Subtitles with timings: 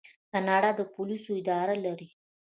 [0.31, 2.07] کاناډا د پولیسو اداره لري.